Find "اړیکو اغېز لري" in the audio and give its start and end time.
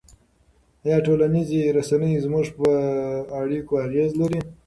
3.41-4.39